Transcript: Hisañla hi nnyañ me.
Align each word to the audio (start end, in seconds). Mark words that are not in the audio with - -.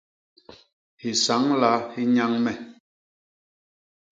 Hisañla 1.01 1.71
hi 1.91 2.03
nnyañ 2.07 2.33
me. 2.43 2.53